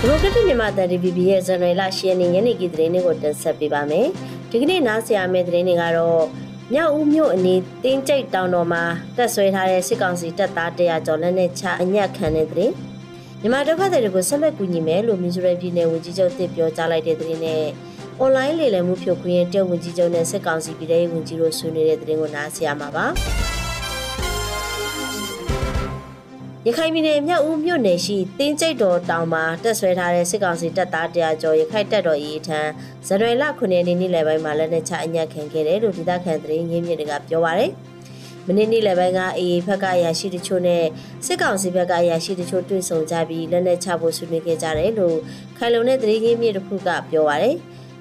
[0.00, 4.06] ဒီမိုကရက်တစ်မြန်မာတန် DVB ရဲ့ဇန်နဝါရီလ10ရက်နေ့ညနေခင်းသတင်းတွေကိုတင်ဆက်ပေးပါမယ်။
[4.50, 6.22] ဒီကနေ့နားဆင်ရမယ့်သတင်းတွေကတော့
[6.72, 8.82] မြောက်ဦးမြို့အနီးတင်းကျိတ်တောင်တော်မှာ
[9.16, 12.72] တက်ဆွဲထားတဲ့စစ်ကောင်စီတပ်သား100ကျော်လက်နဲ့ချအညက်ခံတဲ့သတင်း။
[13.40, 17.64] မြန်မာဒုက္ခသည်တွေကိုဆက်လက်ကူညီမယ်လို့မီဇိုရမ်ပြည်နယ်ဝန်ကြီးချုပ်တစ်ပြောကြားလိုက်တဲ့သတင်းနဲ့
[18.18, 23.06] အွန်လိုင်းလေလံမှုဖြိုခွင်းတဲ့ဝန်ကြီးချုပ်နဲ့စစ်ကောင်စီပြည်ထောင်ဝန်ကြီးတို့ဆွေးနွေးတဲ့သတင်းကိုနားဆင်ရမှာပါ။
[26.68, 32.60] ရခိုင်ပြည်နယ်မြောက်ဦးမြို့နယ်ရှိတင်းကျိတ်တော်တောင်မှာတက်ဆွဲထားတဲ့စစ်ကောင်စီတပ်သားတရားကျော်ရခိုင်တပ်တော်ရေးထံ
[33.06, 37.72] ဇန်နဝါရီလ9ရက်နေ့နေ့လယ်ပိုင်းမှာလက်နက်ချအညက်ခံခဲ့တယ်လို့ဒေသခံသတင်းရင်းမြစ်တွေကပြောပါရယ်
[38.46, 40.84] မနေ့နေ့လယ်ပိုင်းကအေအေဘက်ကအရာရှိတချို့နဲ့
[41.26, 45.16] စစ်ကောင်စီဘက်ကအရာရှိတချို့တွေ့ဆုံကြပြီးလက်နက်ချဖို့ဆွေးနွေးခဲ့ကြတယ်လို့
[45.58, 47.56] ခိုင်လုံတဲ့သတင်းရင်းမြစ်တစ်ခုကပြောပါရယ်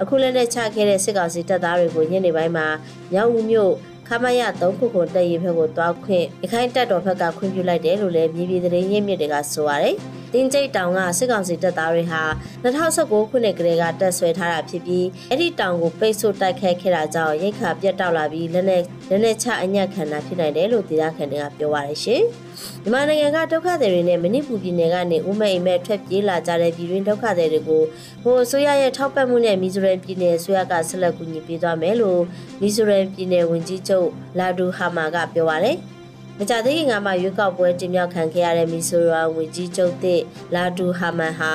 [0.00, 2.66] အခုလက်နက်ချခဲ့တဲ့စစ်ကောင်စီတပ်သားတွေကိုညနေပိုင်းမှာ
[3.12, 3.72] မြောက်ဦးမြို့
[4.08, 9.94] ခမရ3ခုကိုတက်ရေးဘက်ကိုတွားခွင့်ရခိုင်တပ်တော်ဘက်ကခွင့်ပြုလိုက်တယ်လို့လည်းမြေပြည်သတင်းရင်းမြစ်တွေကဆိုပါတယ်။
[10.32, 12.22] တင်းကျိတ်တောင်ကစစ်ကောင်စီတပ်သားတွေဟာ
[12.64, 22.22] 2019ခုနှစ်ကလေးကတက်ဆွဲထားတာဖြစ်ပြီးအဲ့ဒီတောင်ကိုပိတ်ဆို့တိုက်ခတ်ခဲ့တာကြောင့်ရိတ်ခါပြတ်တောက်လာပြီးလက်နဲ့လက်နဲ့ချအညက်ခံတာဖြစ်နိုင်တယ်လို့ဒေသခံတွေကပြောပါတယ်ရှင်။
[22.82, 27.82] မြန်မာနိုင်ငံကဒုက္ခသည်တွေနဲ့မဏိပူပြည်နယ်ကနေဥမဲ့အိမ်မဲ့ထွက်ပြေးလာကြတဲ့ပြည်တွင်းဒုက္ခသည်တွေကို
[28.22, 32.22] ဟိုအစိုးရရဲ့ထောက်ပံ့မှုနဲ့မီဇိုရမ်ပြည်နယ်အစိုးရကဆက်လက်ကူညီပေးသွားမယ်လို့
[32.60, 35.76] မီဇိုရမ်ပြည်နယ်ဝန်ကြီးချုပ်လာဒူဟာမာကပြောပါတယ်။
[36.38, 40.22] မကြသေးခင်ကမှရွေးကောက်ပွဲတင်မြှောက်ခံခဲ့ရတဲ့မီဆိုရာဝန်ကြီးချုပ်သစ်
[40.54, 41.52] လာဒူဟာမန်ဟာ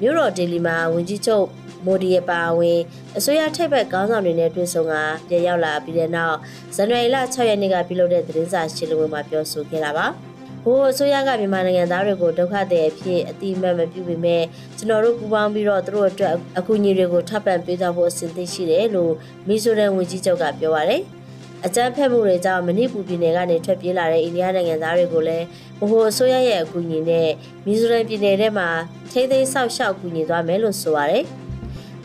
[0.00, 1.46] မြို့တော်ဒေလီမှာဝန်ကြီးချုပ်
[1.86, 2.80] မိုဒီရဲ့ပါဝင်
[3.16, 4.94] အစိုးရထိပ်ဘက်ခေါင်းဆောင်တွေနဲ့တွေ့ဆုံက
[5.28, 6.36] ပြန်ရောက်လာပြီးတဲ့နောက်
[6.76, 10.08] ဇန်နဝါရီလ6ရက်နေ့ကပြုလုပ်တဲ့သတင်းစာရှင်းလင်းပွဲမှာပြောဆိုခဲ့တာပါ။
[10.64, 14.42] ဘိုးအစိုးရကမြန်မာနိုင်ငံသားတွေကိုဒုက္ခသည်အဖြစ်အတိအမှတ်မပြုပေမဲ့
[14.76, 19.12] ကျွန်တော်တို့ပူးပေါင်းပြီးတော့သူတို့အတွက်အကူအညီတွေကိုထပ်ပံပေးသွားဖို့အစဉ်သင့်ရှိတယ်လို့
[19.48, 21.02] မီဆိုရန်ဝန်ကြီးချုပ်ကပြောပါရယ်။
[21.66, 25.44] အကြမ်းဖက်မှုတွေကြောင့်မဏိပူပြည်နယ်ကနေထွက်ပြေးလာတဲ့အိန္ဒိယနိုင်ငံသားတွေကိုလည်း
[25.80, 27.28] ဗဟိုအစိုးရရဲ့အကူအညီနဲ့
[27.66, 28.68] မီဇိုရမ်ပြည်နယ်ထဲမှာ
[29.12, 31.24] ထိသိမ်းဆောက်ရှောက်ကူညီသွားမယ်လို့ဆိုပါတယ်။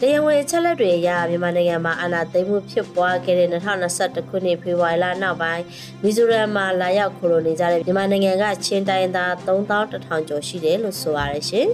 [0.01, 5.63] တရားဝင်ချက်လက်တွေအရမြန်မာနိုင်ငံမှာအာဏာသိမ်းမှုဖြစ်ပွားခဲ့တဲ့2021ခုနှစ်ဖေဖော်ဝါရီလနောက်ပိုင်း
[6.03, 11.67] မီဇိုရမ်မှာလာရောက်ခိုလိုနေကြတဲ့မြန်မာနိုင်ငံကချင်းတိုင်းသား3100ကျော်ရှိတယ်လို့ဆိုပါတယ်ရှင်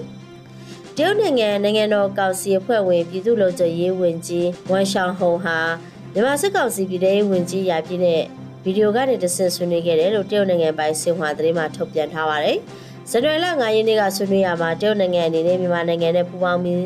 [0.95, 5.57] ။တရုတ်နိုင်ငံနိုင်ငံတော်ကောင်စီအဖွဲ့ဝင်ပြည်သူ့လုံခြုံရေးဝန်ကြီးဝမ်ရှောင်ဟုံဟာ
[6.13, 8.21] မြန်မာစစ်ကောင်စီပြည်ထောင်ဝင်ကြီးရာပြည့်နဲ့
[8.63, 12.57] ဗီဒီယိုကနေတဆင့်ဆွေးနွေးခဲ့တယ်လို့တရုတ်နိုင်ငံပိုင်စင်ဟွာသတင်းမှထုတ်ပြန်ထားပါတယ်။
[13.11, 16.81] ဇန်နဝါရီလ9ရက်နေ့ကဆွေးနွေးရမှာတရုတ်နိုင်ငံအနေနဲ့မြန်မာနိုင်ငံနဲ့ပူးပေါင်းပြီး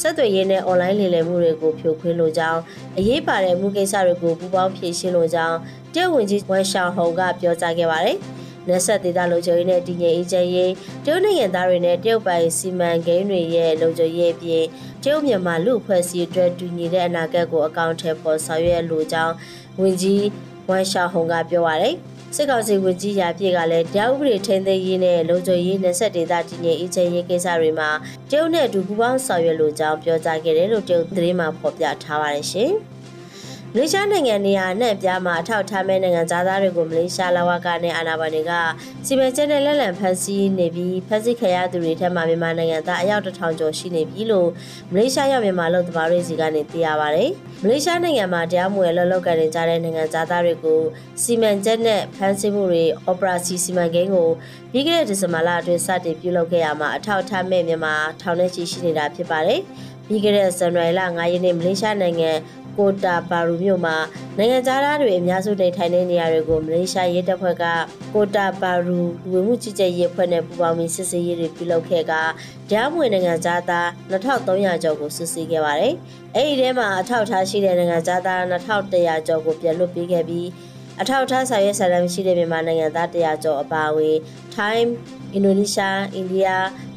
[0.00, 2.60] ဆက်သွယ်ရေးနဲ့အွန်လိုင်းလေလံမှုတွေကိုဖြိုခွင်းလိုကြောင်း
[2.98, 5.56] အရေးပါတဲ့မှုကိစ္စတွေကိုပူးပေါင်းဖြေရှင်းလိုကြောင်း
[5.94, 8.18] တရုတ်ဝန်ကြီးဝမ်ရှောင်ဟုံကပြောကြားခဲ့ပါတယ်။
[8.68, 10.72] နယ်ဆက်ဒေသလုံခြုံရေးနဲ့တည်ငြိမ်အေးချမ်းရေး
[11.04, 14.64] တရုတ်နိုင်ငံသားတွေနဲ့တရုတ်ပိုင်စီမံကိန်းတွေရဲ့လုံခြုံရေးအပြင်
[15.02, 19.34] တရုတ်မြန်မာလူအဖွဲ့အစည်းအတွက်တူညီတဲ့အနာဂတ်ကိုအကောင့်ထဲပေါ်ဆောင်ရွက်လိုကြောင်း
[19.80, 20.24] ဝန်ကြီး
[20.68, 21.94] ဝမ်ရှာဟုံကပြောပါရယ်
[22.34, 27.90] စစ်ကောင်စီဝန်ကြီးရာပြည့်ကလည်းတရားဥပဒေထိန်းသိမ်းရေးနဲ့လုံခြုံရေးနယ်စပ်ဒေသတည်ငြိမ်အေးချမ်းရေးကိစ္စတွေမှာ
[28.30, 32.95] တရုတ်နဲ့အတူပူးပေါင်းဆောင်ရွက်လိုကြောင်းပြောကြားခဲ့တယ်လို့တရုတ်သတင်းမှဖော်ပြထားပါတယ်ရှင်။မ
[33.78, 38.52] လေးရှားနိုင်ငံနေရာနဲ့ပြားမှာအထောက်ထားမဲ့နိုင်ငံသားတွေကိုမလေးရှားလဝကနဲ့အာဏာပိုင်တွေက
[39.06, 44.48] စီမံချက်နဲ့လက်လံဖမ်းဆီးနေပြီးဖမ်းဆီးခံရသူတွေထက်မှမြန်မာနိုင်ငံသားအယောက်တစ်ထောင်ကျော်ရှိနေပြီလို့
[44.92, 47.30] မလေးရှားရောက်မြန်မာလူသမားတွေစီကနေသိရပါတယ်။
[47.62, 50.80] မလေးရှားနိုင်ငံမှာတရားမဝင်လှုပ်လှုပ်ကန်နေကြတဲ့နိုင်ငံသားတွေကို
[51.22, 54.28] စီမံချက်နဲ့ဖမ်းဆီးမှုတွေ Operation စီမံကိန်းကို
[54.72, 59.60] ပြီးခဲ့တဲ့ဒီဇင်ဘာလအတွင်းစတင်ပြုလုပ်ခဲ့ရမှာအထောက်ထားမဲ့မြန်မာထောင်နဲ့ချီရှိနေတာဖြစ်ပါတယ်။
[60.08, 62.30] ပြီးခဲ့တဲ့ဇန်နဝါရီလ9ရက်နေ့မလေးရှားနိုင်ငံ
[62.78, 63.96] ကိုတာပါရူမြို့မှာ
[64.38, 67.64] နိုင်ငံသားတွေအများစုနေထိုင်တဲ့နေရာတွေကိုမလေးရှားရဲတပ်ဖွဲ့က
[68.14, 68.98] ကိုတာပါရူ
[69.30, 72.12] လူဝင်မှုကြီးကြပ်ရေးအဖွဲ့နဲ့ပူးပေါင်းပြီးစစ်ဆေးရေးတွေပြုလုပ်ခဲ့က
[72.70, 75.94] တရားမဝင်နိုင်ငံသား2300ကျော်ကိုစစ်ဆေးခဲ့ပါတယ်။
[76.36, 78.20] အဲဒီထဲမှာအထောက်ထားရှိတဲ့နိုင်ငံသား
[78.52, 80.46] 2100ကျော်ကိုပြန်လွှတ်ပေးခဲ့ပြီး
[81.00, 84.16] အထောက်ထားဆောင်ရွက်စာတမ်းရှိတဲ့မြန်မာနိုင်ငံသား100ကျော်အပါအဝင်
[84.54, 84.90] Time
[85.32, 86.48] အင်ဒိုနီးရှားအိန္ဒိယ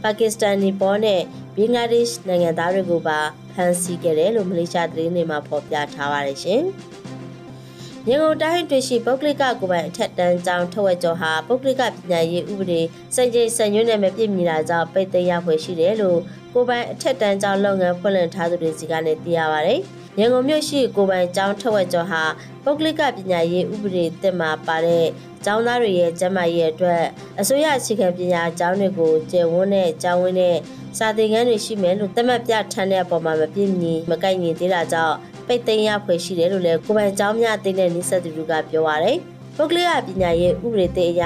[0.03, 1.21] ပါကစ္စတန်နီပေါနဲ့
[1.55, 3.19] ဘင်္ဂလားဒေ့ရှ်နိုင်ငံသားတွေကိုပါ
[3.55, 6.61] ဖမ်းဆီးခဲ့တယ်လို့မလေးရှားသတင်းတွေမှာဖော်ပြထားပါတယ်ရှင်။
[8.09, 12.81] ရန်ကုန်တိုင်းတွင်ရှိပုဂ္ဂလိကကိုပိုင်အထက်တန်းကျောင်းထဝက်ကျော်ဟာပုဂ္ဂလိကပညာရေးဥပဒေ
[13.15, 16.19] စိတ်ကြိမ်ဆန်ရွနဲ့မပြည့်မီတာကြောင့်ပိတ်သိမ်းရဖွယ်ရှိတယ်လို့
[16.53, 19.81] ကိုပိုင်အထက်တန်းကျောင်းလုပ်ငန်းဖွင့်လှစ်ထားသူတွေစီကနေသိရပါတယ်။
[20.17, 22.23] ရန်ကုန်မြို့ရှိကိုပိုင်ကျောင်းထဝက်ကျော်ဟာ
[22.63, 25.07] ပုဂ္ဂလိကပညာရေးဥပဒေသစ်မှာပါတဲ့
[25.45, 27.03] ကျောင်းသားတွေရဲ့ကျန်းမာရေးအတွက်
[27.39, 30.57] အစိုးရအခြေခံပညာကျောင်းတွေကိုကျေဝန်းတဲ့ကျောင်းဝင်းတဲ့
[30.97, 35.15] စာသင်ခန်းတွေရှိမယ်လို့သတ်မှတ်ပြထမ်းတဲ့အပေါ်မှာမပြည့်မီမကိုက်ညီသေးတာကြောင့်
[35.47, 39.17] ပိတ်သိမ်းရဖွယ်ရှိတယ်လို့လည်းကိုပိုင်ကျောင်းများအသင်းနဲ့နှိဆက်သူတို့ကပြောပါရယ်
[39.57, 41.23] ပုဂ္ဂလိကပညာရေးဥပဒေသစ်အရ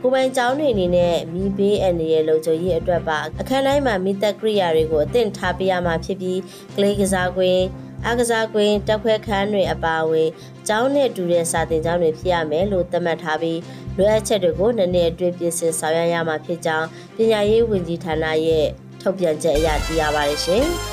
[0.00, 6.38] ကိုပိုင်ကျောင်းတွေအနေနဲ့မိဘေးအန္တရာယ်လုံခြုံရေးအတွက်ပါအခန်းတိုင်းမှာမိသက်ကိရိယာတွေကိုအသင့်ထားပေးရမှာဖြစ်ပြီး
[6.76, 7.62] ကလေးကစားကွင်း
[8.06, 10.28] အားကစားကွင်းတက်ခွဲခန်းတွေအပါအဝင်
[10.68, 13.60] ကျောင်းနဲ့တူတဲ့စာသင်ကျောင်းတွေဖြစ်ရမယ်လို့သတ်မှတ်ထားပြီး
[13.96, 18.66] လိုအပ်ချက်တွေကိုနည်းနည်းအတွင်းပြင်ဆင်ဆောင်ရွက်ရမှာဖြစ်ကြောင်းပညာရေးဝန်ကြီးဌာနရဲ့
[19.00, 20.66] ထုတ်ပြန်ချက်အရသိရပါတယ်ရှင်။